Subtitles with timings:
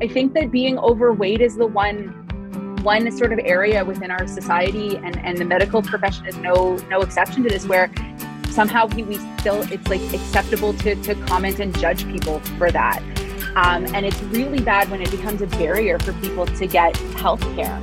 [0.00, 2.08] I think that being overweight is the one
[2.82, 7.00] one sort of area within our society and, and the medical profession is no no
[7.00, 7.90] exception to this where
[8.50, 13.00] somehow we, we still it's like acceptable to, to comment and judge people for that.
[13.56, 17.40] Um, and it's really bad when it becomes a barrier for people to get health
[17.56, 17.80] care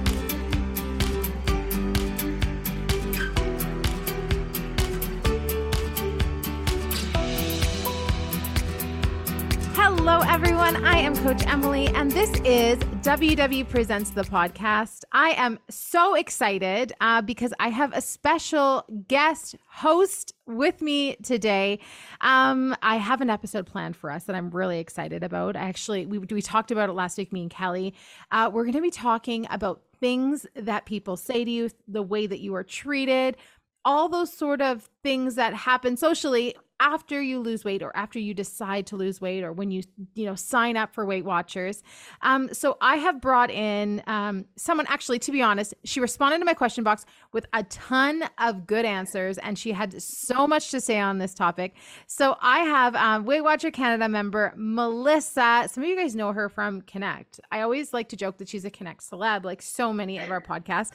[10.34, 10.84] everyone.
[10.84, 15.04] I am Coach Emily, and this is WW Presents the podcast.
[15.12, 21.78] I am so excited uh, because I have a special guest host with me today.
[22.22, 25.56] Um, I have an episode planned for us that I'm really excited about.
[25.56, 27.94] Actually, we, we talked about it last week, me and Kelly.
[28.32, 32.26] Uh, we're going to be talking about things that people say to you, the way
[32.26, 33.38] that you are treated,
[33.86, 38.34] all those sort of things that happen socially after you lose weight or after you
[38.34, 39.82] decide to lose weight or when you
[40.16, 41.82] you know sign up for weight watchers.
[42.22, 46.46] Um, so i have brought in um, someone actually to be honest she responded to
[46.46, 50.82] my question box with a ton of good answers and she had so much to
[50.82, 51.74] say on this topic.
[52.08, 55.70] So i have um, weight watcher canada member melissa.
[55.72, 57.40] Some of you guys know her from connect.
[57.50, 60.42] I always like to joke that she's a connect celeb like so many of our
[60.42, 60.90] podcast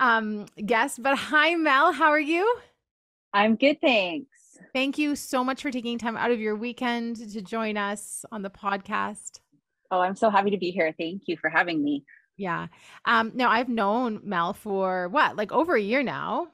[0.00, 0.98] um, guests.
[0.98, 2.44] But hi mel how are you?
[3.32, 4.39] I'm good thanks
[4.72, 8.42] Thank you so much for taking time out of your weekend to join us on
[8.42, 9.40] the podcast.
[9.90, 10.94] Oh, I'm so happy to be here.
[10.96, 12.04] Thank you for having me.
[12.36, 12.68] Yeah.
[13.04, 16.48] Um, now I've known Mel for what, like over a year now.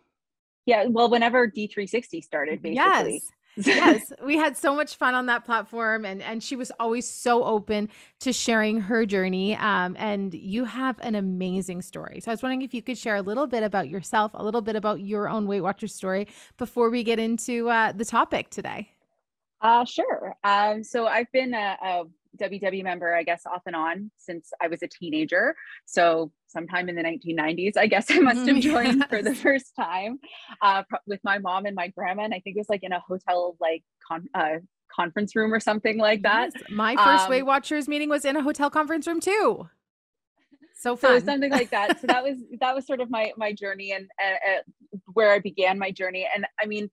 [0.64, 0.86] Yeah.
[0.86, 3.14] Well, whenever D360 started, basically.
[3.14, 7.08] Yes yes, we had so much fun on that platform, and and she was always
[7.08, 7.88] so open
[8.20, 9.56] to sharing her journey.
[9.56, 12.20] Um, and you have an amazing story.
[12.20, 14.62] So I was wondering if you could share a little bit about yourself, a little
[14.62, 18.90] bit about your own Weight Watchers story before we get into uh, the topic today.
[19.60, 20.36] Uh, sure.
[20.44, 22.04] Um, so I've been a, a
[22.36, 25.54] WW member, I guess, off and on since I was a teenager.
[25.84, 29.08] So sometime in the 1990s, I guess I must have joined yes.
[29.08, 30.18] for the first time
[30.62, 32.24] uh, with my mom and my grandma.
[32.24, 34.58] And I think it was like in a hotel, like con- uh,
[34.94, 36.50] conference room or something like that.
[36.54, 36.64] Yes.
[36.70, 39.68] My first um, Weight Watchers meeting was in a hotel conference room too.
[40.78, 41.20] So fun.
[41.20, 42.00] So something like that.
[42.00, 45.38] So that was that was sort of my my journey and uh, uh where I
[45.38, 46.28] began my journey.
[46.32, 46.90] And I mean,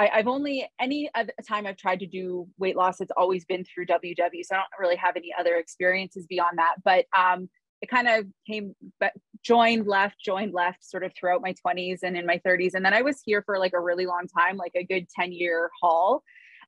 [0.00, 3.64] I, have only any other time I've tried to do weight loss, it's always been
[3.64, 4.44] through WW.
[4.44, 6.76] So I don't really have any other experiences beyond that.
[6.84, 7.50] But um,
[7.82, 9.12] it kind of came, but
[9.42, 12.72] joined, left, joined, left, sort of throughout my 20s and in my 30s.
[12.74, 15.32] And then I was here for like a really long time, like a good 10
[15.32, 16.22] year haul.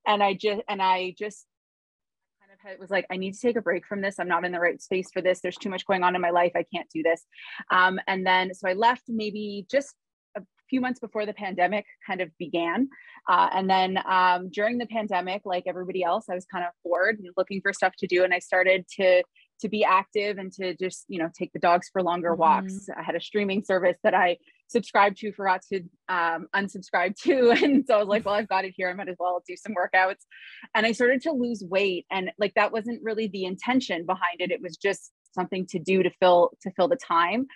[0.06, 1.46] And I just, and I just
[2.40, 4.18] kind of had, was like, I need to take a break from this.
[4.18, 5.40] I'm not in the right space for this.
[5.40, 6.52] There's too much going on in my life.
[6.54, 7.24] I can't do this.
[7.70, 9.94] Um, and then, so I left maybe just
[10.72, 12.88] few months before the pandemic kind of began.
[13.28, 17.18] Uh, and then um, during the pandemic, like everybody else, I was kind of bored
[17.18, 18.24] and looking for stuff to do.
[18.24, 19.22] And I started to
[19.60, 22.40] to be active and to just you know take the dogs for longer mm-hmm.
[22.40, 22.88] walks.
[22.96, 24.38] I had a streaming service that I
[24.68, 28.64] subscribed to, forgot to um, unsubscribe to, and so I was like, well, I've got
[28.64, 28.88] it here.
[28.88, 30.22] I might as well do some workouts.
[30.74, 34.50] And I started to lose weight, and like that wasn't really the intention behind it.
[34.50, 37.46] It was just something to do to fill to fill the time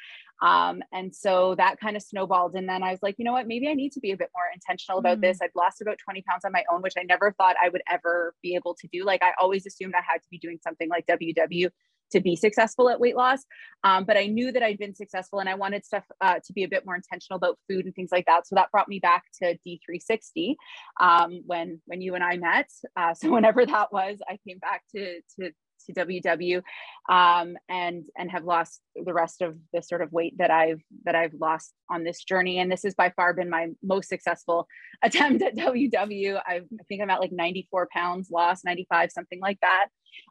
[0.43, 2.55] um, and so that kind of snowballed.
[2.55, 4.31] And then I was like, you know what, maybe I need to be a bit
[4.35, 5.23] more intentional about mm.
[5.23, 5.39] this.
[5.43, 8.35] I'd lost about 20 pounds on my own, which I never thought I would ever
[8.43, 9.05] be able to do.
[9.05, 11.71] Like I always assumed I had to be doing something like WW
[12.13, 13.41] to be successful at weight loss.
[13.83, 16.65] Um, but I knew that I'd been successful and I wanted stuff uh, to be
[16.65, 18.47] a bit more intentional about food and things like that.
[18.47, 20.55] So that brought me back to D360
[21.01, 22.71] um, when when you and I met.
[22.97, 25.51] Uh, so whenever that was, I came back to to
[25.93, 26.63] WW,
[27.09, 31.15] um, and and have lost the rest of the sort of weight that I've that
[31.15, 32.59] I've lost on this journey.
[32.59, 34.67] And this has by far been my most successful
[35.03, 36.41] attempt at WW.
[36.47, 39.87] I've, I think I'm at like 94 pounds lost, 95, something like that.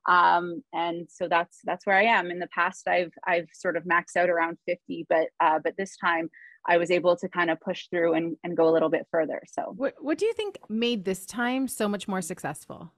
[0.08, 2.32] Um, and so that's that's where I am.
[2.32, 5.98] In the past, I've I've sort of maxed out around 50, but uh, but this
[5.98, 6.30] time
[6.68, 9.42] I was able to kind of push through and, and go a little bit further.
[9.52, 12.92] So, what, what do you think made this time so much more successful?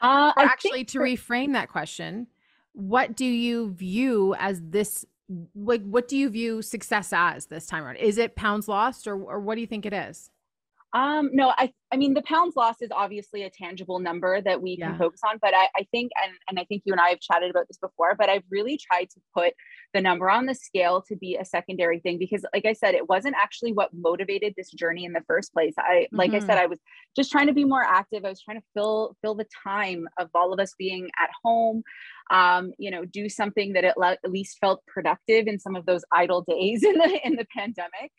[0.00, 2.26] Uh, actually, to for- reframe that question,
[2.72, 5.04] what do you view as this?
[5.54, 7.96] Like, what do you view success as this time around?
[7.96, 10.30] Is it pounds lost, or or what do you think it is?
[10.92, 14.76] Um, no, I, I mean, the pounds lost is obviously a tangible number that we
[14.76, 17.20] can focus on, but I, I think, and, and I think you and I have
[17.20, 19.54] chatted about this before, but I've really tried to put
[19.94, 23.08] the number on the scale to be a secondary thing because, like I said, it
[23.08, 25.74] wasn't actually what motivated this journey in the first place.
[25.78, 26.44] I, like mm-hmm.
[26.44, 26.80] I said, I was
[27.16, 28.24] just trying to be more active.
[28.24, 31.82] I was trying to fill, fill the time of all of us being at home,
[32.32, 35.86] um, you know, do something that at, le- at least felt productive in some of
[35.86, 38.10] those idle days in the, in the pandemic.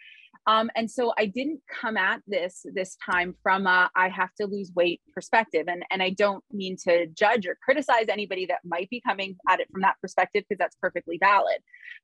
[0.48, 4.48] Um, and so I didn't come at this this time from a I have to
[4.48, 5.66] lose weight perspective.
[5.68, 9.60] And, and I don't mean to judge or criticize anybody that might be coming at
[9.60, 11.58] it from that perspective because that's perfectly valid.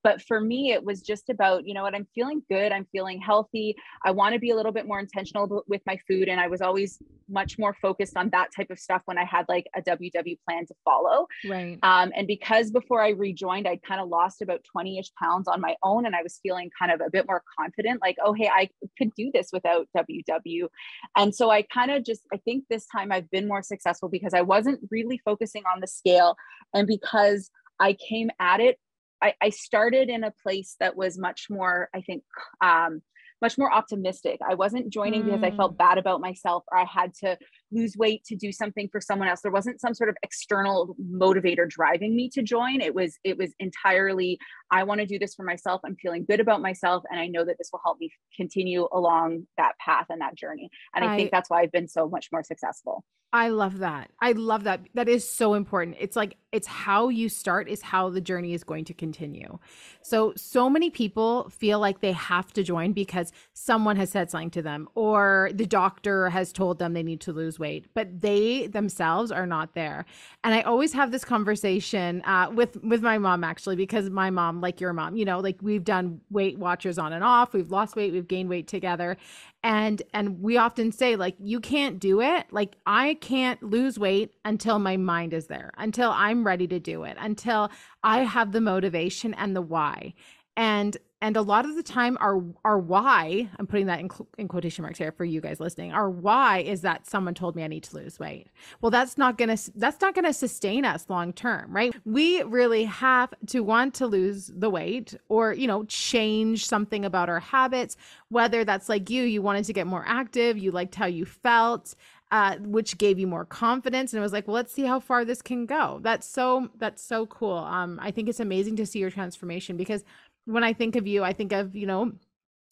[0.04, 2.72] But for me, it was just about, you know what, I'm feeling good.
[2.72, 3.76] I'm feeling healthy.
[4.06, 6.28] I want to be a little bit more intentional with my food.
[6.28, 7.00] And I was always
[7.30, 10.66] much more focused on that type of stuff when I had like a WW plan
[10.68, 11.28] to follow.
[11.48, 11.78] Right.
[11.84, 15.60] Um, and because before I rejoined, I'd kind of lost about 20 ish pounds on
[15.60, 18.50] my own and I was feeling kind of a bit more confident, like, oh, hey,
[18.54, 20.68] I could do this without WW.
[21.16, 24.34] And so I kind of just, I think this time I've been more successful because
[24.34, 26.36] I wasn't really focusing on the scale
[26.74, 28.78] and because I came at it
[29.22, 32.24] I, started in a place that was much more, I think,
[32.62, 33.02] um,
[33.42, 34.40] much more optimistic.
[34.48, 35.26] I wasn't joining mm.
[35.26, 35.78] because I felt mm.
[35.78, 37.38] bad about myself or I had to
[37.72, 39.42] lose weight to do something for someone else.
[39.42, 42.82] There wasn't some sort of external motivator driving me to join.
[42.82, 44.40] It was it was entirely
[44.72, 45.82] I want to do this for myself.
[45.86, 49.48] I'm feeling good about myself and I know that this will help me continue along
[49.58, 50.70] that path and that journey.
[50.96, 53.04] And I, I think that's why I've been so much more successful.
[53.34, 54.10] I love that.
[54.22, 54.82] I love that.
[54.94, 55.98] That is so important.
[56.00, 59.60] It's like it's how you start is how the journey is going to continue.
[60.02, 64.50] So so many people feel like they have to join because someone has said something
[64.52, 68.68] to them or the doctor has told them they need to lose weight, but they
[68.68, 70.06] themselves are not there.
[70.46, 74.62] And I always have this conversation uh, with with my mom actually because my mom,
[74.62, 77.54] like your mom, you know, like we've done Weight Watchers on and off.
[77.54, 79.18] We've lost weight, we've gained weight together,
[79.64, 82.46] and and we often say like you can't do it.
[82.52, 87.04] Like i can't lose weight until my mind is there until i'm ready to do
[87.04, 87.70] it until
[88.04, 90.14] i have the motivation and the why.
[90.56, 94.48] And and a lot of the time our our why i'm putting that in, in
[94.48, 97.68] quotation marks here for you guys listening our why is that someone told me i
[97.68, 98.48] need to lose weight.
[98.82, 101.94] Well that's not gonna that's not gonna sustain us long term right?
[102.06, 107.30] We really have to want to lose the weight or you know change something about
[107.30, 107.98] our habits
[108.30, 111.96] whether that's like you you wanted to get more active you liked how you felt
[112.32, 114.14] uh, which gave you more confidence.
[114.14, 116.00] And it was like well let's see how far this can go.
[116.02, 117.58] That's so that's so cool.
[117.58, 120.04] Um i think it's amazing to see your transformation because
[120.48, 122.14] when I think of you, I think of, you know,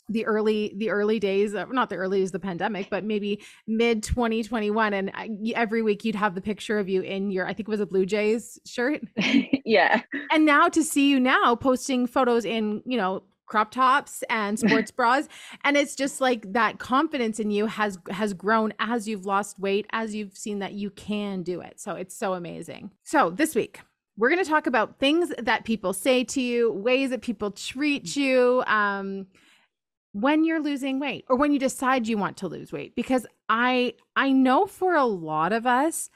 [0.08, 4.04] the early the early days not the early days of the pandemic but maybe mid
[4.04, 5.12] 2021 and
[5.56, 7.88] every week you'd have the picture of you in your i think it was a
[7.88, 9.02] blue jays shirt.
[9.68, 10.02] Yeah.
[10.32, 14.92] And now to see you now posting photos in you know crop tops and sports
[14.92, 15.28] bras
[15.64, 19.86] and it's just like that confidence in you has has grown as you've lost weight
[19.92, 23.82] as you've seen that you can do it so it's so amazing so this week
[24.18, 28.16] we're going to talk about things that people say to you, ways that people treat
[28.16, 29.28] you um,
[30.14, 32.96] when you're losing weight or when you decide you want to lose weight.
[32.96, 36.10] Because I I know for a lot of us,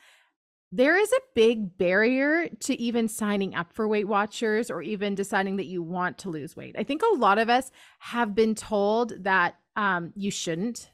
[0.72, 5.58] there is a big barrier to even signing up for Weight Watchers or even deciding
[5.58, 6.76] that you want to lose weight.
[6.78, 10.92] I think a lot of us have been told that um, you shouldn't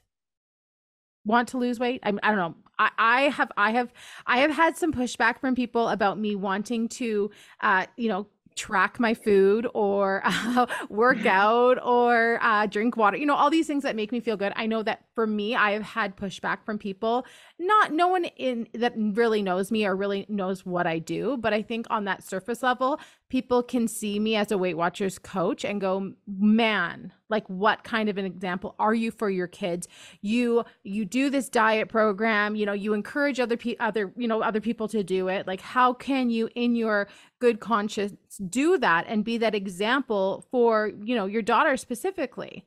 [1.26, 2.00] want to lose weight.
[2.04, 2.56] I, I don't know.
[2.78, 3.94] I, I have I have
[4.26, 7.32] I have had some pushback from people about me wanting to
[7.62, 13.26] uh, you know track my food or uh, work out or uh, drink water you
[13.26, 14.54] know all these things that make me feel good.
[14.56, 17.26] I know that for me i have had pushback from people.
[17.60, 21.54] Not no one in that really knows me or really knows what i do but
[21.54, 23.00] i think on that surface level
[23.30, 28.08] people can see me as a weight watchers coach and go man like what kind
[28.08, 29.88] of an example are you for your kids?
[30.22, 34.42] You you do this diet program you know you encourage other people other you know
[34.42, 35.48] other people to do it.
[35.48, 37.08] Like how can you in your
[37.40, 38.16] good conscience
[38.50, 42.66] do that and be that example for you know your daughter specifically?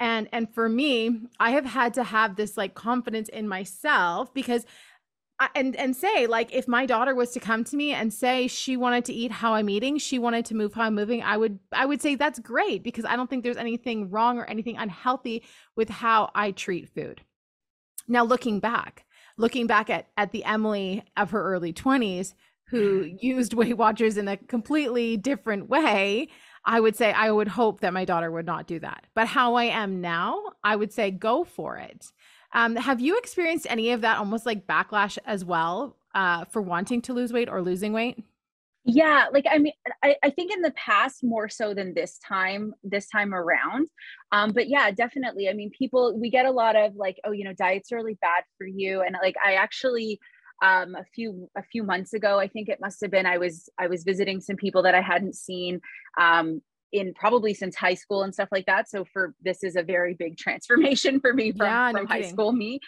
[0.00, 4.64] And and for me i have had to have this like confidence in myself because
[5.54, 8.76] and and say like if my daughter was to come to me and say she
[8.76, 11.58] wanted to eat how I'm eating, she wanted to move how I'm moving, I would
[11.72, 15.44] I would say that's great because I don't think there's anything wrong or anything unhealthy
[15.76, 17.22] with how I treat food.
[18.08, 19.04] Now looking back,
[19.36, 22.34] looking back at at the Emily of her early 20s
[22.70, 26.28] who used Weight Watchers in a completely different way,
[26.64, 29.06] I would say I would hope that my daughter would not do that.
[29.14, 32.12] But how I am now, I would say go for it.
[32.52, 37.02] Um, have you experienced any of that almost like backlash as well uh, for wanting
[37.02, 38.22] to lose weight or losing weight?
[38.84, 42.72] Yeah, like I mean, I, I think in the past more so than this time,
[42.82, 43.88] this time around.
[44.32, 45.48] Um, but yeah, definitely.
[45.48, 48.16] I mean, people we get a lot of like, oh, you know, diets are really
[48.22, 49.02] bad for you.
[49.02, 50.18] And like I actually
[50.62, 53.68] um a few a few months ago, I think it must have been, I was
[53.78, 55.80] I was visiting some people that I hadn't seen
[56.18, 56.62] um
[56.92, 58.88] in probably since high school and stuff like that.
[58.88, 62.52] So for this is a very big transformation for me from, yeah, from high school
[62.52, 62.80] me.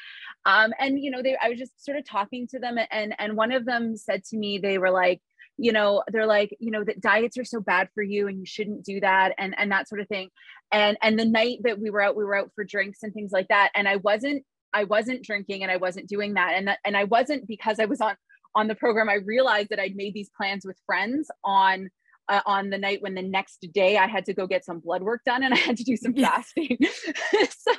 [0.47, 3.37] Um, and you know, they I was just sort of talking to them and and
[3.37, 5.21] one of them said to me, they were like,
[5.59, 8.47] you know, they're like, you know, that diets are so bad for you and you
[8.47, 10.31] shouldn't do that and and that sort of thing.
[10.73, 13.33] and and the night that we were out we were out for drinks and things
[13.33, 16.79] like that and i wasn't i wasn't drinking and i wasn't doing that and that,
[16.85, 18.15] and i wasn't because i was on
[18.55, 21.91] on the program i realized that i'd made these plans with friends on
[22.31, 25.03] uh, on the night when the next day I had to go get some blood
[25.03, 26.79] work done and I had to do some fasting.
[26.81, 27.73] so,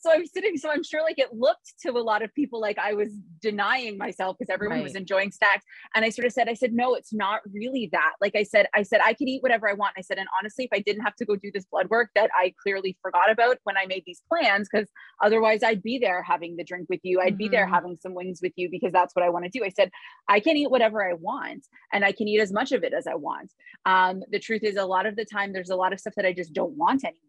[0.00, 2.78] so I'm sitting, so I'm sure like it looked to a lot of people like
[2.78, 4.84] I was denying myself because everyone right.
[4.84, 5.64] was enjoying stacks.
[5.94, 8.14] And I sort of said, I said, no, it's not really that.
[8.22, 9.94] Like I said, I said, I could eat whatever I want.
[9.96, 12.08] And I said, and honestly, if I didn't have to go do this blood work
[12.14, 14.88] that I clearly forgot about when I made these plans, because
[15.22, 17.20] otherwise I'd be there having the drink with you.
[17.20, 17.36] I'd mm-hmm.
[17.36, 17.74] be there mm-hmm.
[17.74, 19.62] having some wings with you because that's what I want to do.
[19.62, 19.90] I said,
[20.26, 23.06] I can eat whatever I want and I can eat as much of it as
[23.06, 23.52] I want.
[23.84, 23.89] Um,
[24.30, 26.32] the truth is, a lot of the time, there's a lot of stuff that I
[26.32, 27.20] just don't want anymore.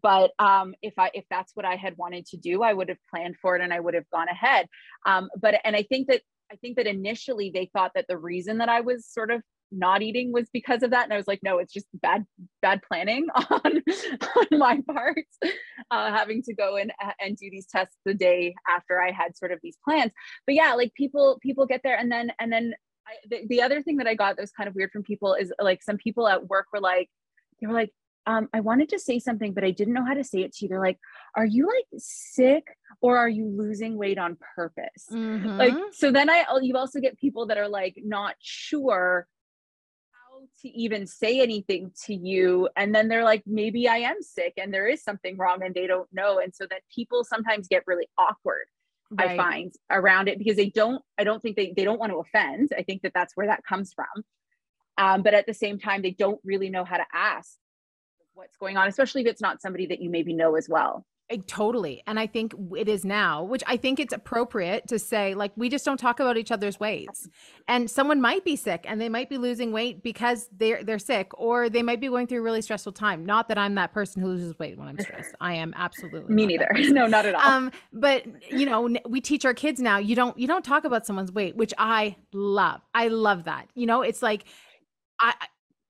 [0.00, 2.98] But um, if I if that's what I had wanted to do, I would have
[3.10, 4.66] planned for it and I would have gone ahead.
[5.04, 8.58] Um, but and I think that I think that initially they thought that the reason
[8.58, 11.40] that I was sort of not eating was because of that and i was like
[11.42, 12.24] no it's just bad
[12.60, 13.82] bad planning on
[14.36, 15.24] on my part
[15.90, 19.50] uh, having to go and and do these tests the day after i had sort
[19.50, 20.12] of these plans
[20.46, 22.74] but yeah like people people get there and then and then
[23.06, 25.34] I, the, the other thing that I got that was kind of weird from people
[25.34, 27.10] is like some people at work were like,
[27.60, 27.92] they were like,
[28.26, 30.64] um, I wanted to say something, but I didn't know how to say it to
[30.64, 30.68] you.
[30.68, 30.98] They're like,
[31.36, 32.64] are you like sick
[33.00, 35.06] or are you losing weight on purpose?
[35.10, 35.58] Mm-hmm.
[35.58, 39.26] Like, so then I, you also get people that are like not sure
[40.12, 42.68] how to even say anything to you.
[42.76, 45.88] And then they're like, maybe I am sick and there is something wrong and they
[45.88, 46.38] don't know.
[46.38, 48.66] And so that people sometimes get really awkward
[49.18, 49.30] right.
[49.30, 52.18] I find around it because they don't, I don't think they, they don't want to
[52.18, 52.70] offend.
[52.76, 54.24] I think that that's where that comes from.
[54.98, 57.56] Um, but at the same time, they don't really know how to ask
[58.34, 61.04] what's going on, especially if it's not somebody that you maybe know as well.
[61.32, 62.02] I, totally.
[62.06, 65.70] And I think it is now, which I think it's appropriate to say, like, we
[65.70, 67.26] just don't talk about each other's weights.
[67.66, 71.30] And someone might be sick and they might be losing weight because they're they're sick,
[71.34, 73.24] or they might be going through a really stressful time.
[73.24, 75.34] Not that I'm that person who loses weight when I'm stressed.
[75.40, 76.68] I am absolutely me neither.
[76.92, 77.40] No, not at all.
[77.40, 81.06] Um, but you know, we teach our kids now, you don't you don't talk about
[81.06, 82.82] someone's weight, which I love.
[82.94, 83.68] I love that.
[83.74, 84.44] You know, it's like
[85.18, 85.34] I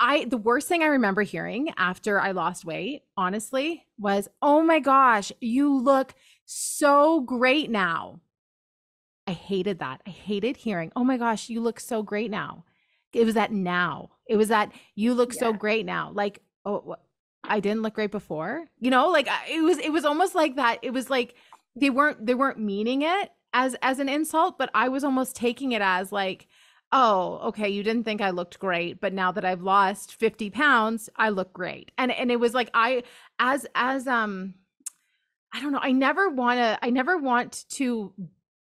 [0.02, 4.80] I the worst thing I remember hearing after I lost weight, honestly, was, "Oh my
[4.80, 8.20] gosh, you look so great now."
[9.28, 10.00] I hated that.
[10.04, 12.64] I hated hearing, "Oh my gosh, you look so great now."
[13.12, 14.10] It was that now.
[14.26, 15.38] It was that you look yeah.
[15.38, 16.10] so great now.
[16.12, 16.96] Like, oh,
[17.44, 18.64] I didn't look great before.
[18.80, 20.80] You know, like it was it was almost like that.
[20.82, 21.36] It was like
[21.76, 25.70] they weren't they weren't meaning it as as an insult, but I was almost taking
[25.70, 26.48] it as like
[26.92, 31.08] oh, okay, you didn't think I looked great, but now that I've lost 50 pounds,
[31.16, 31.90] I look great.
[31.98, 33.02] And and it was like I
[33.38, 34.54] as as um
[35.52, 38.12] I don't know, I never want to I never want to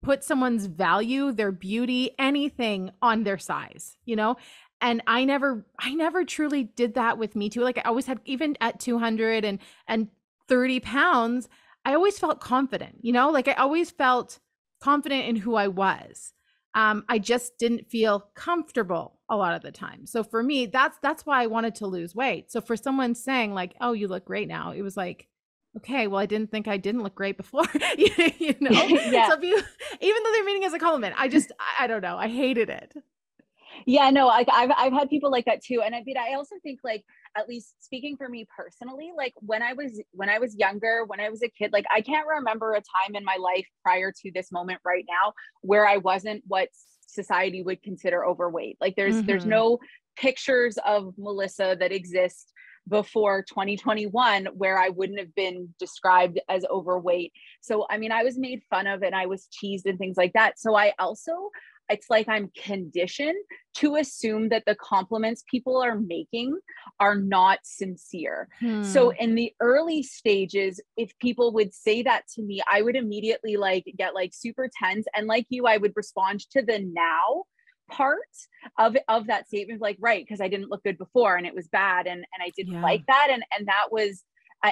[0.01, 4.37] put someone's value, their beauty, anything on their size, you know?
[4.81, 7.61] And I never I never truly did that with me too.
[7.61, 10.07] Like I always had even at 200 and and
[10.47, 11.49] 30 pounds,
[11.85, 13.29] I always felt confident, you know?
[13.31, 14.39] Like I always felt
[14.81, 16.33] confident in who I was
[16.75, 20.05] um, I just didn't feel comfortable a lot of the time.
[20.05, 22.51] So for me, that's that's why I wanted to lose weight.
[22.51, 25.27] So for someone saying like, "Oh, you look great now," it was like,
[25.77, 27.65] okay, well, I didn't think I didn't look great before.
[27.97, 29.29] you know, yeah.
[29.29, 29.61] So you,
[30.01, 32.69] even though they're meaning as a compliment, I just I, I don't know, I hated
[32.69, 32.93] it.
[33.85, 36.55] Yeah, no, I, I've I've had people like that too, and I mean, I also
[36.63, 37.03] think like
[37.35, 41.19] at least speaking for me personally, like when I was when I was younger, when
[41.19, 44.31] I was a kid, like I can't remember a time in my life prior to
[44.33, 46.69] this moment right now where I wasn't what
[47.07, 48.77] society would consider overweight.
[48.79, 49.27] Like there's mm-hmm.
[49.27, 49.79] there's no
[50.15, 52.51] pictures of Melissa that exist
[52.89, 57.31] before 2021 where I wouldn't have been described as overweight.
[57.61, 60.33] So I mean I was made fun of and I was teased and things like
[60.33, 60.59] that.
[60.59, 61.49] So I also
[61.89, 63.43] it's like I'm conditioned
[63.75, 66.57] to assume that the compliments people are making
[66.99, 68.47] are not sincere.
[68.59, 68.83] Hmm.
[68.83, 73.57] So in the early stages, if people would say that to me, I would immediately
[73.57, 75.05] like get like super tense.
[75.15, 77.43] And like you, I would respond to the now
[77.89, 78.19] part
[78.79, 81.67] of of that statement like right because i didn't look good before and it was
[81.67, 82.81] bad and and i didn't yeah.
[82.81, 84.23] like that and and that was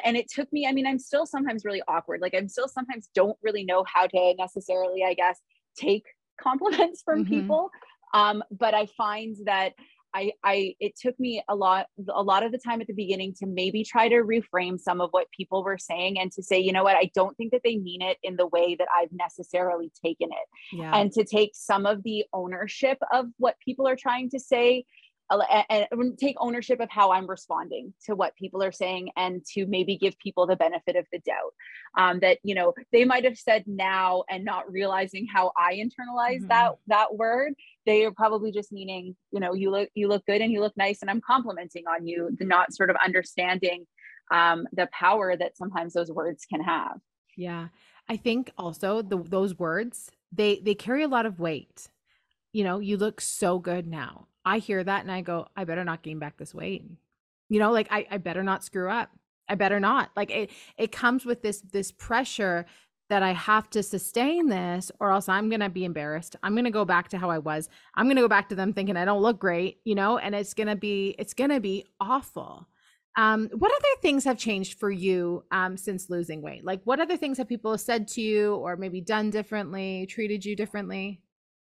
[0.06, 3.10] and it took me i mean i'm still sometimes really awkward like i'm still sometimes
[3.14, 5.40] don't really know how to necessarily i guess
[5.76, 6.06] take
[6.42, 7.34] compliments from mm-hmm.
[7.34, 7.70] people.
[8.14, 9.74] Um, but I find that
[10.14, 13.34] I, I it took me a lot a lot of the time at the beginning
[13.40, 16.74] to maybe try to reframe some of what people were saying and to say you
[16.74, 19.92] know what I don't think that they mean it in the way that I've necessarily
[20.04, 20.96] taken it yeah.
[20.96, 24.86] and to take some of the ownership of what people are trying to say
[25.70, 29.98] and take ownership of how I'm responding to what people are saying and to maybe
[29.98, 31.54] give people the benefit of the doubt.
[31.98, 36.40] Um, that you know they might have said now and not realizing how I internalize
[36.40, 36.48] mm-hmm.
[36.48, 37.54] that that word.
[37.86, 40.76] They are probably just meaning you know you look you look good and you look
[40.78, 43.86] nice and I'm complimenting on you, not sort of understanding
[44.32, 47.00] um, the power that sometimes those words can have.
[47.36, 47.68] Yeah.
[48.10, 51.90] I think also the, those words, they, they carry a lot of weight.
[52.54, 54.28] You know, you look so good now.
[54.46, 56.84] I hear that and I go, I better not gain back this weight.
[57.50, 59.10] You know, like I, I better not screw up.
[59.48, 60.12] I better not.
[60.16, 62.66] Like it, it comes with this, this pressure
[63.10, 66.38] that I have to sustain this or else I'm going to be embarrassed.
[66.44, 67.68] I'm going to go back to how I was.
[67.94, 70.34] I'm going to go back to them thinking I don't look great, you know, and
[70.34, 72.68] it's going to be it's going to be awful.
[73.18, 76.64] Um, what other things have changed for you um, since losing weight?
[76.64, 80.56] Like what other things have people said to you or maybe done differently, treated you
[80.56, 81.22] differently?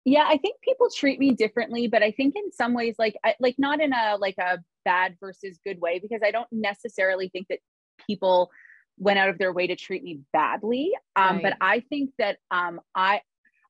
[0.06, 3.34] Yeah, I think people treat me differently, but I think in some ways like I,
[3.40, 7.48] like not in a like a bad versus good way because I don't necessarily think
[7.50, 7.60] that
[8.06, 8.52] people
[8.98, 10.92] went out of their way to treat me badly.
[11.16, 11.44] Um, right.
[11.44, 13.22] But I think that um, I,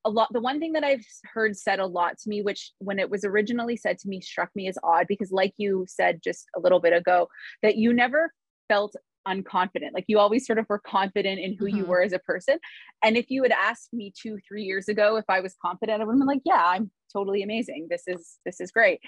[0.03, 2.99] a lot, the one thing that I've heard said a lot to me, which when
[2.99, 6.45] it was originally said to me struck me as odd, because like you said just
[6.55, 7.27] a little bit ago,
[7.63, 8.31] that you never
[8.67, 8.95] felt
[9.27, 9.93] unconfident.
[9.93, 11.77] Like you always sort of were confident in who mm-hmm.
[11.77, 12.59] you were as a person.
[13.03, 16.05] And if you had asked me two, three years ago if I was confident, I
[16.05, 17.87] would have been like, yeah, I'm totally amazing.
[17.89, 18.99] This is this is great.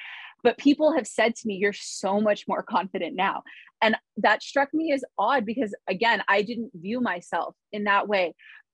[0.43, 3.43] But people have said to me, you're so much more confident now.
[3.81, 8.33] And that struck me as odd because again, I didn't view myself in that way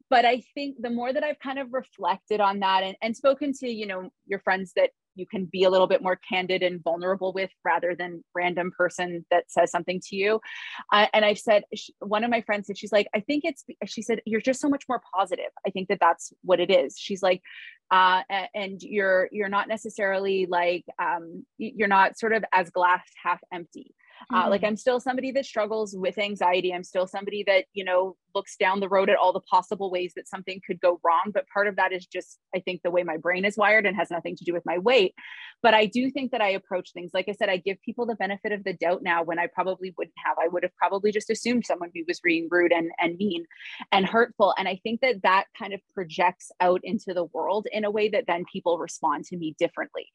[0.10, 3.54] but i think the more that i've kind of reflected on that and, and spoken
[3.54, 6.84] to you know your friends that you can be a little bit more candid and
[6.84, 10.40] vulnerable with rather than random person that says something to you.
[10.92, 13.64] Uh, and i've said she, one of my friends said she's like i think it's
[13.86, 15.52] she said you're just so much more positive.
[15.66, 16.98] I think that that's what it is.
[16.98, 17.42] She's like
[17.92, 18.24] uh,
[18.56, 23.94] and you're you're not necessarily like um, you're not sort of as glass half empty
[24.32, 24.68] uh, like mm-hmm.
[24.68, 26.74] I'm still somebody that struggles with anxiety.
[26.74, 30.14] I'm still somebody that, you know, looks down the road at all the possible ways
[30.16, 31.32] that something could go wrong.
[31.34, 33.96] But part of that is just, I think, the way my brain is wired and
[33.96, 35.14] has nothing to do with my weight.
[35.62, 38.16] But I do think that I approach things, like I said, I give people the
[38.16, 40.38] benefit of the doubt now when I probably wouldn't have.
[40.44, 43.46] I would have probably just assumed someone who was being rude and, and mean
[43.92, 44.54] and hurtful.
[44.58, 48.10] And I think that that kind of projects out into the world in a way
[48.10, 50.08] that then people respond to me differently.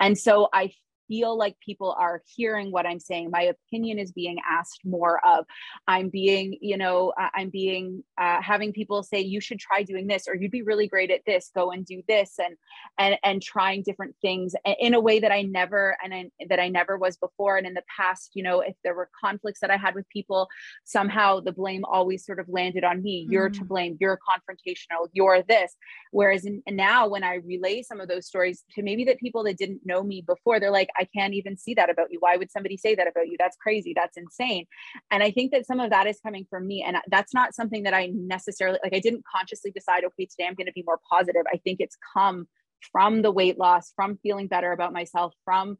[0.00, 0.72] And so I
[1.08, 3.30] feel like people are hearing what I'm saying.
[3.30, 5.44] My opinion is being asked more of.
[5.86, 10.26] I'm being, you know, I'm being uh, having people say you should try doing this,
[10.28, 11.50] or you'd be really great at this.
[11.54, 12.56] Go and do this, and
[12.98, 16.68] and and trying different things in a way that I never and I, that I
[16.68, 17.56] never was before.
[17.56, 20.48] And in the past, you know, if there were conflicts that I had with people,
[20.84, 23.26] somehow the blame always sort of landed on me.
[23.30, 23.68] You're to mm.
[23.68, 23.96] blame.
[24.00, 25.08] You're confrontational.
[25.12, 25.74] You're this.
[26.12, 29.58] Whereas in, now, when I relay some of those stories to maybe the people that
[29.58, 32.18] didn't know me before, they're like, I can't even see that about you.
[32.20, 33.36] Why would somebody say that about you?
[33.38, 33.92] That's crazy.
[33.94, 34.66] That's insane.
[35.10, 36.84] And I think that some of that is coming from me.
[36.86, 38.94] And that's not something that I necessarily like.
[38.94, 41.42] I didn't consciously decide, okay, today I'm going to be more positive.
[41.52, 42.46] I think it's come
[42.92, 45.78] from the weight loss, from feeling better about myself, from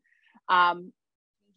[0.49, 0.93] um,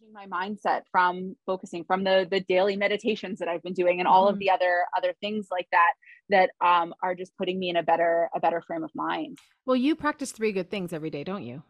[0.00, 4.08] changing my mindset, from focusing, from the the daily meditations that I've been doing, and
[4.08, 4.34] all mm-hmm.
[4.34, 5.92] of the other other things like that
[6.28, 9.38] that um, are just putting me in a better a better frame of mind.
[9.66, 11.62] Well, you practice three good things every day, don't you?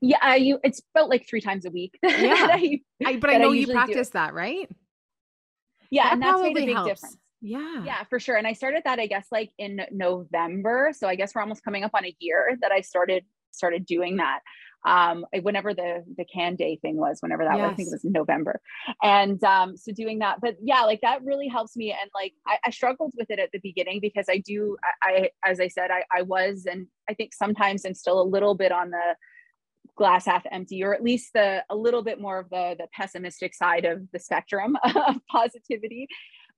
[0.00, 0.58] Yeah, I, you.
[0.62, 1.98] It's about like three times a week.
[2.02, 4.68] Yeah, I, I, but I know you practice that, right?
[5.90, 6.88] Yeah, that and that's made a big helps.
[6.88, 7.16] difference.
[7.40, 7.84] Yeah.
[7.84, 8.36] Yeah, for sure.
[8.36, 10.92] And I started that, I guess, like in November.
[10.92, 14.16] So I guess we're almost coming up on a year that I started started doing
[14.18, 14.40] that.
[14.86, 17.62] Um, whenever the the can day thing was, whenever that yes.
[17.62, 18.60] was, I think it was November.
[19.02, 21.90] And um, so doing that, but yeah, like that really helps me.
[21.90, 25.50] And like I, I struggled with it at the beginning because I do, I, I
[25.50, 28.72] as I said, I, I was, and I think sometimes I'm still a little bit
[28.72, 29.16] on the
[30.00, 33.54] glass half empty or at least the a little bit more of the the pessimistic
[33.54, 36.08] side of the spectrum of positivity.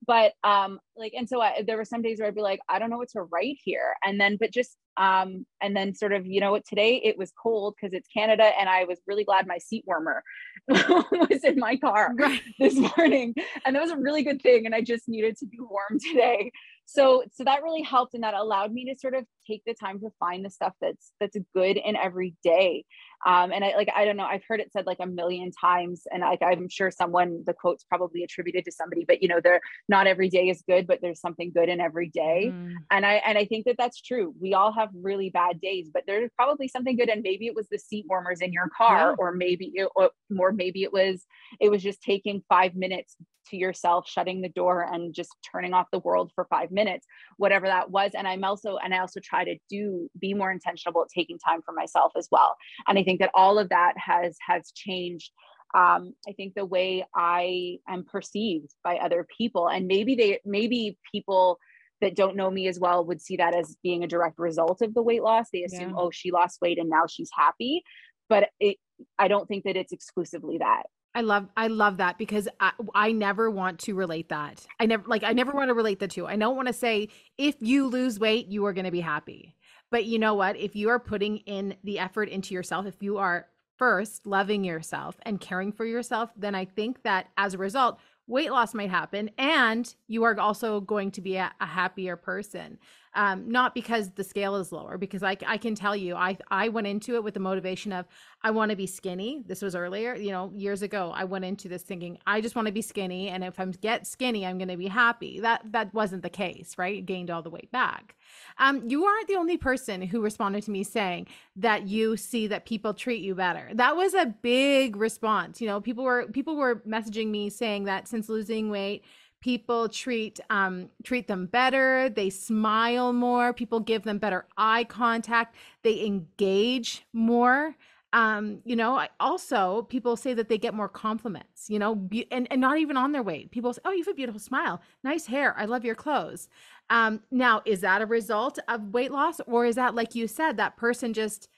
[0.07, 2.79] But um like and so I, there were some days where i'd be like i
[2.79, 3.95] don't know what to write here.
[4.01, 6.65] And then but just um and then sort of you know what?
[6.65, 10.23] Today it was cold because it's canada and i was really glad my seat warmer
[10.69, 12.41] was in my car right.
[12.59, 13.35] this morning.
[13.65, 16.49] And that was a really good thing and i just needed to be warm today.
[16.85, 19.99] So so that really helped and that allowed me to sort of take the time
[19.99, 22.83] to find the stuff that's that's good in every day
[23.25, 26.03] um and i like i don't know i've heard it said like a million times
[26.11, 29.61] and like i'm sure someone the quote's probably attributed to somebody but you know they're
[29.89, 32.73] not every day is good but there's something good in every day mm.
[32.91, 36.03] and i and i think that that's true we all have really bad days but
[36.07, 39.15] there's probably something good and maybe it was the seat warmers in your car yeah.
[39.17, 41.25] or maybe it, or, or maybe it was
[41.59, 43.15] it was just taking five minutes
[43.49, 47.05] to yourself shutting the door and just turning off the world for five minutes
[47.37, 50.91] whatever that was and i'm also and i also try to do be more intentional
[50.91, 52.55] about taking time for myself as well
[52.87, 55.31] and i think that all of that has has changed
[55.75, 60.99] um, I think the way I am perceived by other people, and maybe they, maybe
[61.11, 61.57] people
[61.99, 64.93] that don't know me as well would see that as being a direct result of
[64.93, 65.47] the weight loss.
[65.51, 65.95] They assume, yeah.
[65.97, 67.81] oh, she lost weight and now she's happy,
[68.29, 68.77] but it,
[69.17, 70.83] I don't think that it's exclusively that.
[71.15, 74.65] I love I love that because I, I never want to relate that.
[74.79, 76.25] I never like I never want to relate the two.
[76.25, 79.55] I don't want to say if you lose weight, you are going to be happy.
[79.91, 80.57] But you know what?
[80.57, 83.47] If you are putting in the effort into yourself, if you are
[83.77, 88.51] first loving yourself and caring for yourself, then I think that as a result, weight
[88.51, 92.79] loss might happen and you are also going to be a, a happier person
[93.15, 96.69] um, not because the scale is lower because I, I can tell you I, I
[96.69, 98.05] went into it with the motivation of
[98.41, 99.43] i want to be skinny.
[99.45, 102.67] This was earlier you know years ago i went into this thinking i just want
[102.67, 105.39] to be skinny and if i'm get skinny i'm going to be happy.
[105.39, 107.05] That that wasn't the case right?
[107.05, 108.15] Gained all the weight back.
[108.57, 112.65] Um, you aren't the only person who responded to me saying that you see that
[112.65, 113.69] people treat you better.
[113.73, 115.61] That was a big response.
[115.61, 119.03] You know people were people were messaging me saying that since losing weight
[119.43, 125.55] people treat um, treat them better they smile more people give them better eye contact
[125.83, 127.75] they engage more.
[128.13, 132.47] Um, you know also people say that they get more compliments you know be, and,
[132.51, 133.51] and not even on their weight.
[133.51, 136.47] People say oh you have a beautiful smile nice hair i love your clothes.
[136.89, 140.55] Um, now is that a result of weight loss or is that like you said
[140.57, 141.49] that person just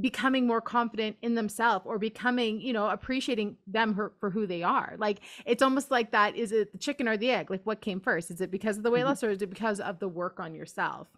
[0.00, 4.62] becoming more confident in themselves or becoming you know appreciating them for, for who they
[4.62, 4.94] are.
[4.98, 7.50] Like it's almost like that is it the chicken or the egg?
[7.50, 8.30] Like what came first?
[8.30, 9.08] Is it because of the weight mm-hmm.
[9.08, 11.08] loss or is it because of the work on yourself?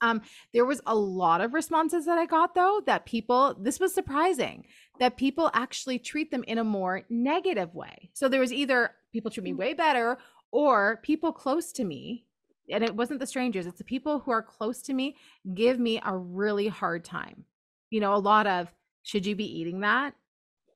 [0.00, 3.94] Um there was a lot of responses that i got though that people this was
[3.94, 4.64] surprising
[4.98, 8.10] that people actually treat them in a more negative way.
[8.14, 9.58] So there was either people treat me mm.
[9.58, 10.18] way better
[10.50, 12.24] or people close to me
[12.70, 15.16] and it wasn't the strangers it's the people who are close to me
[15.54, 17.44] give me a really hard time
[17.90, 18.72] you know, a lot of
[19.02, 20.14] should you be eating that?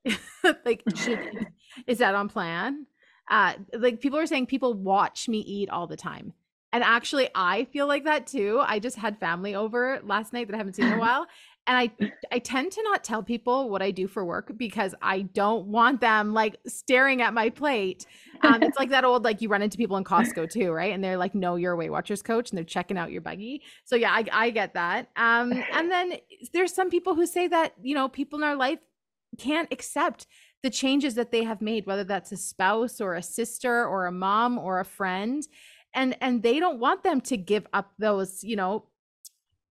[0.65, 1.19] like, should,
[1.87, 2.85] is that on plan?
[3.29, 6.33] Uh, like people are saying people watch me eat all the time.
[6.71, 8.61] And actually, I feel like that too.
[8.65, 11.27] I just had family over last night that I haven't seen in a while
[11.67, 15.21] and i i tend to not tell people what i do for work because i
[15.21, 18.05] don't want them like staring at my plate.
[18.41, 20.93] Um, it's like that old like you run into people in costco too right?
[20.93, 23.61] And they're like no you're a weight watchers coach and they're checking out your buggy.
[23.85, 25.09] So yeah i, I get that.
[25.15, 26.13] Um, and then
[26.51, 28.79] there's some people who say that you know people in our life
[29.37, 30.27] can't accept
[30.61, 34.11] the changes that they have made whether that's a spouse or a sister or a
[34.11, 35.43] mom or a friend
[35.93, 38.85] and and they don't want them to give up those you know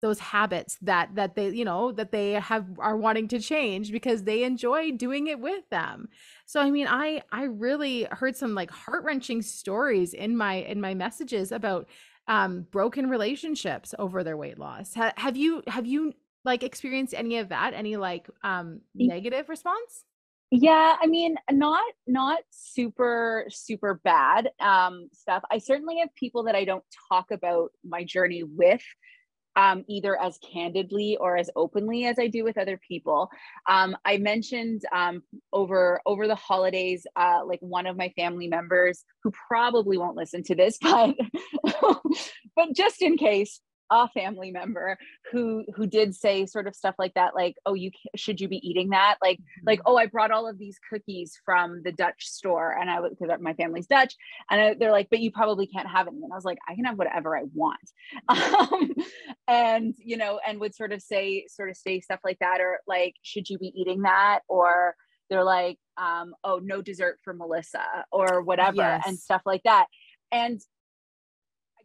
[0.03, 4.23] those habits that that they you know that they have are wanting to change because
[4.23, 6.09] they enjoy doing it with them.
[6.45, 10.93] So i mean i i really heard some like heart-wrenching stories in my in my
[10.93, 11.87] messages about
[12.27, 14.93] um broken relationships over their weight loss.
[14.93, 16.11] Ha- have you have you
[16.43, 17.73] like experienced any of that?
[17.73, 20.03] Any like um negative response?
[20.51, 25.43] Yeah i mean not not super super bad um stuff.
[25.49, 28.83] I certainly have people that i don't talk about my journey with
[29.55, 33.29] um, either as candidly or as openly as I do with other people.
[33.67, 39.03] Um, I mentioned um, over over the holidays, uh, like one of my family members
[39.23, 41.15] who probably won't listen to this, but
[42.55, 43.61] but just in case,
[43.93, 44.97] a family member
[45.31, 48.67] who who did say sort of stuff like that like oh you should you be
[48.67, 49.67] eating that like mm-hmm.
[49.67, 53.29] like oh i brought all of these cookies from the dutch store and i because
[53.39, 54.15] my family's dutch
[54.49, 56.73] and I, they're like but you probably can't have any and i was like i
[56.73, 57.79] can have whatever i want
[58.27, 58.95] um,
[59.47, 62.79] and you know and would sort of say sort of say stuff like that or
[62.87, 64.95] like should you be eating that or
[65.29, 69.03] they're like um, oh no dessert for melissa or whatever yes.
[69.05, 69.85] and stuff like that
[70.31, 70.59] and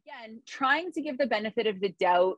[0.09, 2.37] again, trying to give the benefit of the doubt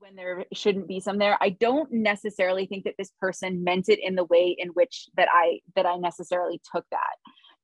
[0.00, 1.36] when there shouldn't be some there.
[1.40, 5.28] I don't necessarily think that this person meant it in the way in which that
[5.32, 7.16] I that I necessarily took that.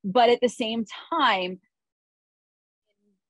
[0.03, 1.59] But at the same time,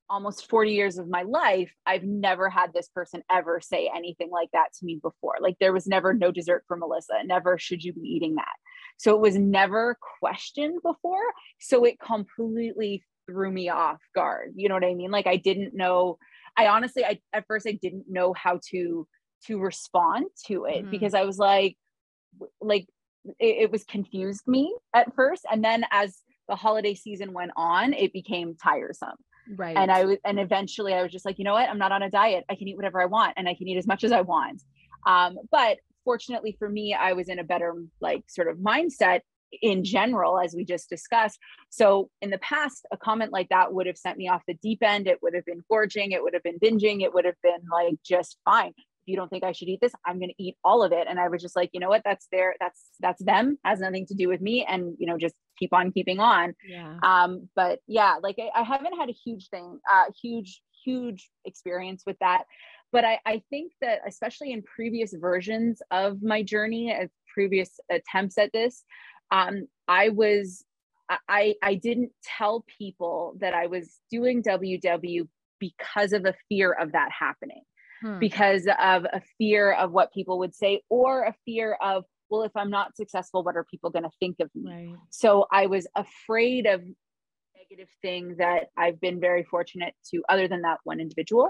[0.09, 4.49] almost 40 years of my life, I've never had this person ever say anything like
[4.53, 5.35] that to me before.
[5.39, 8.53] Like there was never no dessert for Melissa, never should you be eating that.
[8.97, 11.23] So it was never questioned before.
[11.59, 14.53] So it completely threw me off guard.
[14.55, 15.11] You know what I mean?
[15.11, 16.17] Like I didn't know.
[16.57, 19.07] I honestly, I at first I didn't know how to
[19.47, 20.91] to respond to it mm-hmm.
[20.91, 21.77] because I was like,
[22.61, 22.87] like
[23.39, 27.93] it, it was confused me at first, and then as the holiday season went on,
[27.93, 29.17] it became tiresome.
[29.55, 29.77] Right.
[29.77, 31.69] And I was, and eventually I was just like, you know what?
[31.69, 32.45] I'm not on a diet.
[32.49, 34.61] I can eat whatever I want and I can eat as much as I want.
[35.05, 39.21] Um, but fortunately for me, I was in a better like sort of mindset
[39.61, 41.39] in general, as we just discussed.
[41.69, 44.79] So in the past, a comment like that would have sent me off the deep
[44.81, 45.07] end.
[45.07, 47.95] It would have been gorging, it would have been binging, it would have been like
[48.05, 48.73] just fine.
[48.77, 51.07] If you don't think I should eat this, I'm gonna eat all of it.
[51.09, 54.05] And I was just like, you know what, that's their that's that's them, has nothing
[54.07, 54.65] to do with me.
[54.67, 56.53] And you know, just keep on keeping on.
[56.67, 56.97] Yeah.
[57.03, 62.03] Um, but yeah, like I, I haven't had a huge thing, uh huge, huge experience
[62.05, 62.45] with that
[62.95, 68.37] but I, I, think that especially in previous versions of my journey, as previous attempts
[68.37, 68.85] at this,
[69.31, 70.63] um, I was
[71.29, 75.27] I I didn't tell people that I was doing WW
[75.59, 77.61] because of a fear of that happening,
[78.01, 78.19] hmm.
[78.19, 82.51] because of a fear of what people would say, or a fear of well, if
[82.55, 84.87] I'm not successful, what are people going to think of me?
[84.87, 84.95] Right.
[85.11, 86.81] So I was afraid of
[87.69, 91.49] negative thing that I've been very fortunate to, other than that one individual,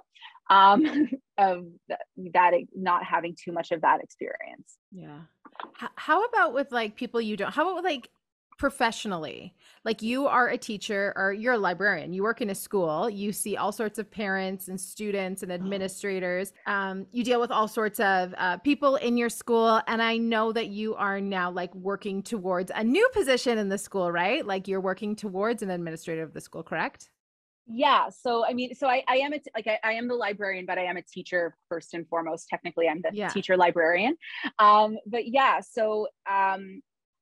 [0.50, 1.66] um, of
[2.34, 4.78] that not having too much of that experience.
[4.92, 5.22] Yeah.
[5.96, 7.54] How about with like people you don't?
[7.54, 8.10] How about with like
[8.58, 9.54] professionally?
[9.86, 13.32] Like you are a teacher or you're a librarian you work in a school you
[13.32, 18.00] see all sorts of parents and students and administrators um, you deal with all sorts
[18.00, 22.24] of uh, people in your school and i know that you are now like working
[22.24, 24.46] towards a new position in the school right?
[24.46, 27.10] Like you're working towards an administrator of the school correct
[27.68, 30.16] yeah so i mean so i, I am a t- like I, I, am the
[30.16, 33.28] librarian but i am a teacher first and foremost technically i'm the yeah.
[33.30, 34.16] teacher librarian
[34.60, 36.82] um but yeah so um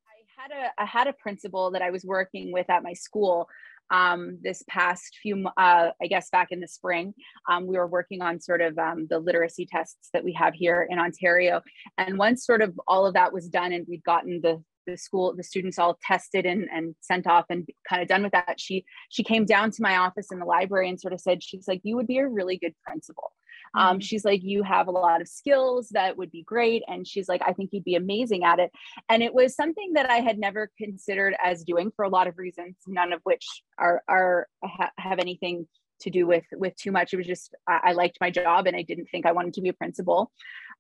[0.09, 3.47] i had a I had a principal that I was working with at my school
[3.93, 7.13] um, this past few, uh, I guess back in the spring,
[7.49, 10.87] um, we were working on sort of um, the literacy tests that we have here
[10.89, 11.61] in Ontario.
[11.97, 15.33] And once sort of all of that was done and we'd gotten the the school
[15.35, 18.85] the students all tested and, and sent off and kind of done with that she
[19.09, 21.81] she came down to my office in the library and sort of said she's like
[21.83, 23.31] you would be a really good principal
[23.75, 23.99] um, mm-hmm.
[23.99, 26.83] she's like, you have a lot of skills that would be great.
[26.87, 28.71] And she's like, I think you'd be amazing at it.
[29.09, 32.37] And it was something that I had never considered as doing for a lot of
[32.37, 33.45] reasons, none of which
[33.77, 35.67] are, are ha- have anything
[36.01, 37.13] to do with with too much.
[37.13, 39.61] It was just I, I liked my job and I didn't think I wanted to
[39.61, 40.31] be a principal.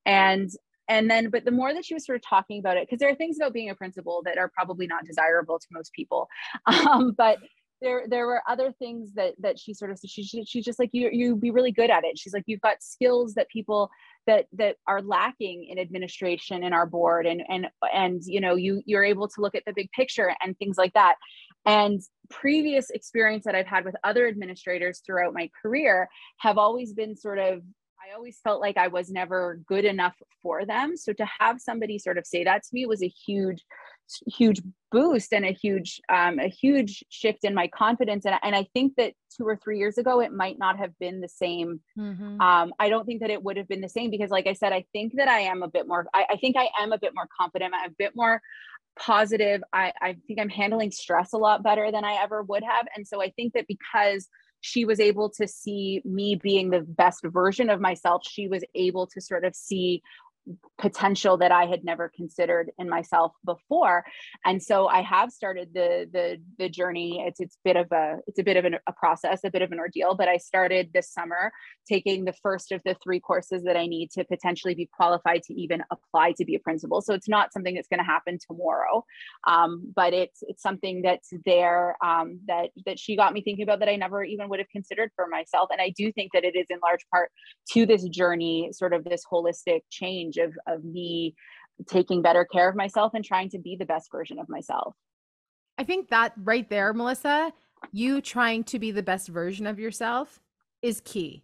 [0.05, 0.49] And
[0.87, 3.09] and then but the more that she was sort of talking about it because there
[3.09, 6.27] are things about being a principal that are probably not desirable to most people.
[6.65, 7.37] Um, but
[7.81, 10.89] there there were other things that that she sort of she, she she's just like
[10.93, 12.17] you you be really good at it.
[12.17, 13.89] She's like you've got skills that people
[14.25, 18.81] that that are lacking in administration in our board and and and you know you
[18.85, 21.15] you're able to look at the big picture and things like that.
[21.65, 27.15] And previous experience that i've had with other administrators throughout my career have always been
[27.15, 27.61] sort of
[28.03, 30.97] I always felt like I was never good enough for them.
[30.97, 33.63] So to have somebody sort of say that to me was a huge,
[34.27, 34.61] huge
[34.91, 38.25] boost and a huge, um, a huge shift in my confidence.
[38.25, 41.21] And, and I think that two or three years ago, it might not have been
[41.21, 41.79] the same.
[41.97, 42.41] Mm-hmm.
[42.41, 44.73] Um, I don't think that it would have been the same because, like I said,
[44.73, 46.05] I think that I am a bit more.
[46.13, 47.73] I, I think I am a bit more confident.
[47.73, 48.41] I'm a bit more
[48.99, 49.63] positive.
[49.73, 52.87] I, I think I'm handling stress a lot better than I ever would have.
[52.95, 54.27] And so I think that because
[54.63, 58.23] she was able to see me being the best version of myself.
[58.25, 60.01] She was able to sort of see
[60.77, 64.03] potential that I had never considered in myself before.
[64.43, 67.23] And so I have started the the the journey.
[67.25, 69.71] It's it's bit of a it's a bit of an, a process, a bit of
[69.71, 70.15] an ordeal.
[70.15, 71.51] But I started this summer
[71.87, 75.53] taking the first of the three courses that I need to potentially be qualified to
[75.53, 77.01] even apply to be a principal.
[77.01, 79.05] So it's not something that's going to happen tomorrow,
[79.47, 83.79] um, but it's it's something that's there um, that that she got me thinking about
[83.79, 85.69] that I never even would have considered for myself.
[85.71, 87.31] And I do think that it is in large part
[87.71, 91.35] to this journey, sort of this holistic change of of me
[91.87, 94.95] taking better care of myself and trying to be the best version of myself.
[95.77, 97.51] I think that right there, Melissa,
[97.91, 100.39] you trying to be the best version of yourself
[100.81, 101.43] is key.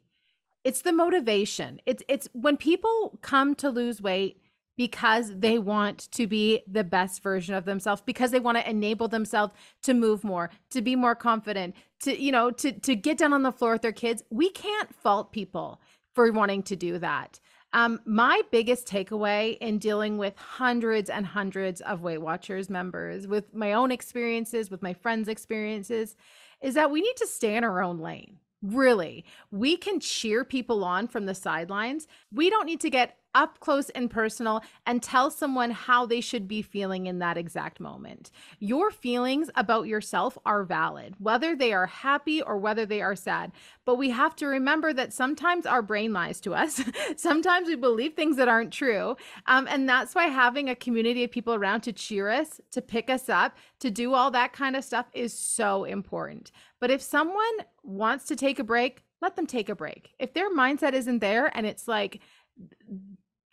[0.63, 1.81] It's the motivation.
[1.85, 4.41] It's it's when people come to lose weight
[4.77, 9.09] because they want to be the best version of themselves because they want to enable
[9.09, 13.33] themselves to move more, to be more confident, to you know, to to get down
[13.33, 14.23] on the floor with their kids.
[14.29, 15.81] We can't fault people
[16.13, 17.39] for wanting to do that.
[17.71, 23.53] Um, my biggest takeaway in dealing with hundreds and hundreds of Weight Watchers members, with
[23.53, 26.15] my own experiences, with my friends' experiences,
[26.61, 28.37] is that we need to stay in our own lane.
[28.61, 32.07] Really, we can cheer people on from the sidelines.
[32.33, 36.47] We don't need to get up close and personal and tell someone how they should
[36.47, 38.31] be feeling in that exact moment.
[38.59, 43.51] Your feelings about yourself are valid, whether they are happy or whether they are sad.
[43.85, 46.81] But we have to remember that sometimes our brain lies to us.
[47.17, 49.15] sometimes we believe things that aren't true.
[49.45, 53.09] Um, and that's why having a community of people around to cheer us, to pick
[53.09, 56.51] us up, to do all that kind of stuff is so important.
[56.79, 57.37] But if someone
[57.83, 60.13] wants to take a break, let them take a break.
[60.17, 62.21] If their mindset isn't there and it's like,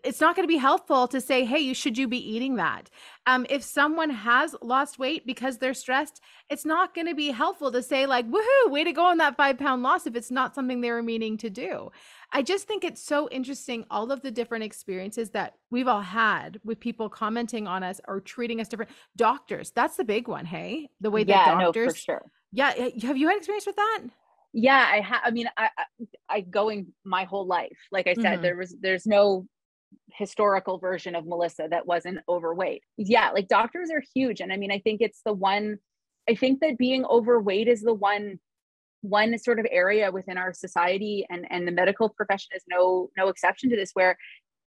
[0.06, 2.88] it's not going to be helpful to say, hey, you should you be eating that?
[3.26, 7.72] Um, if someone has lost weight because they're stressed, it's not going to be helpful
[7.72, 10.54] to say, like, woohoo, way to go on that five pound loss if it's not
[10.54, 11.90] something they were meaning to do.
[12.32, 16.60] I just think it's so interesting all of the different experiences that we've all had
[16.64, 18.92] with people commenting on us or treating us different.
[19.16, 20.88] Doctors, that's the big one, hey?
[21.00, 21.86] The way yeah, that doctors.
[21.86, 22.22] No, for sure.
[22.52, 22.72] Yeah.
[22.76, 24.02] Eh, have you had experience with that?
[24.56, 25.84] Yeah i have i mean I, I,
[26.28, 28.42] I going my whole life like i said mm-hmm.
[28.42, 29.46] there was there's no
[30.12, 32.82] historical version of Melissa that wasn't overweight.
[32.96, 34.40] Yeah, like doctors are huge.
[34.40, 35.78] And I mean, I think it's the one,
[36.28, 38.38] I think that being overweight is the one
[39.02, 43.28] one sort of area within our society and and the medical profession is no no
[43.28, 44.16] exception to this where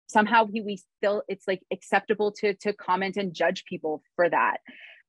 [0.07, 4.57] somehow we, we still it's like acceptable to to comment and judge people for that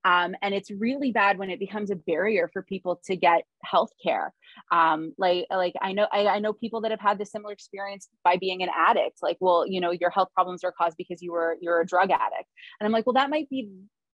[0.05, 3.91] um, and it's really bad when it becomes a barrier for people to get health
[4.03, 4.33] care
[4.73, 8.09] um, like like i know I, I know people that have had this similar experience
[8.25, 11.33] by being an addict like well you know your health problems are caused because you
[11.33, 12.49] were you're a drug addict.
[12.81, 13.71] And i'm like well that might be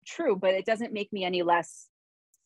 [0.07, 1.89] true but it doesn't make me any less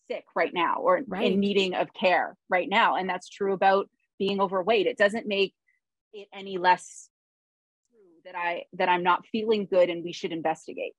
[0.09, 1.33] sick right now or right.
[1.33, 2.97] in needing of care right now.
[2.97, 4.87] And that's true about being overweight.
[4.87, 5.53] It doesn't make
[6.13, 7.11] it any less
[7.91, 10.95] true that i that i'm not feeling good and we should investigate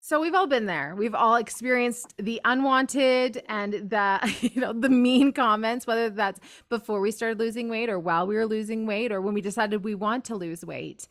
[0.00, 0.94] so we've all been there.
[0.96, 7.00] We've all experienced the unwanted and the you know the mean comments whether that's before
[7.00, 9.94] we started losing weight or while we were losing weight or when we decided we
[9.94, 11.06] want to lose weight.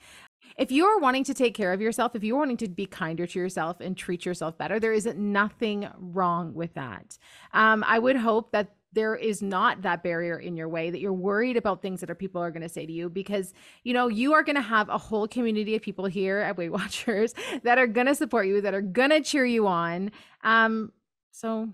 [0.57, 3.27] If you are wanting to take care of yourself, if you're wanting to be kinder
[3.27, 7.17] to yourself and treat yourself better, there is nothing wrong with that.
[7.53, 11.13] Um, I would hope that there is not that barrier in your way that you're
[11.13, 14.07] worried about things that are people are going to say to you because you know
[14.07, 17.77] you are going to have a whole community of people here at weight watchers that
[17.77, 20.11] are going to support you that are going to cheer you on.
[20.43, 20.91] Um
[21.31, 21.69] so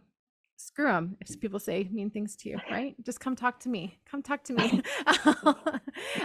[0.58, 2.96] screw them if people say mean things to you right?
[3.06, 3.98] Just come talk to me.
[4.10, 4.82] Come talk to me.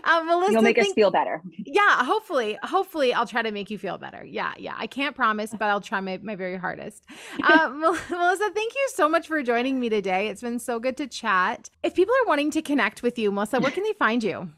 [0.05, 1.43] Um, Melissa, you'll make us feel better.
[1.65, 4.25] Yeah hopefully hopefully i'll try to make you feel better.
[4.25, 7.05] Yeah yeah i can't promise but i'll try my, my very hardest.
[7.43, 10.29] Uh, melissa thank you so much for joining me today.
[10.29, 11.71] It's been so good to chat.
[11.83, 14.51] If people are wanting to connect with you melissa where can they find you?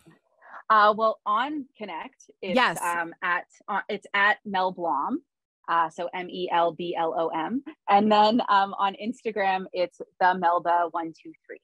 [0.70, 2.80] Uh, well on connect it's yes.
[2.80, 5.20] um, at uh, it's at mel blom
[5.68, 7.62] uh, so M E L B L O M.
[7.88, 11.60] And then um, on Instagram, it's the Melba one two three.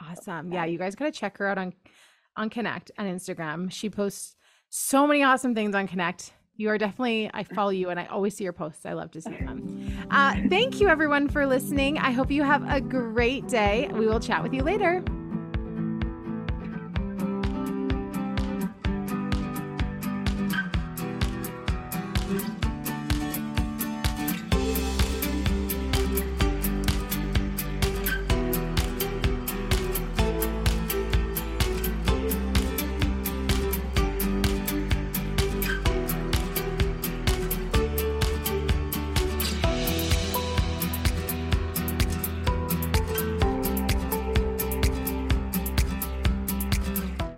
[0.00, 0.52] Awesome.
[0.52, 1.72] Yeah, you guys gotta check her out on
[2.36, 3.70] on Connect on Instagram.
[3.70, 4.36] She posts
[4.70, 6.32] so many awesome things on Connect.
[6.56, 8.84] You are definitely, I follow you and I always see your posts.
[8.84, 10.06] I love to see them.
[10.10, 11.98] Uh, thank you, everyone, for listening.
[11.98, 13.88] I hope you have a great day.
[13.92, 15.02] We will chat with you later.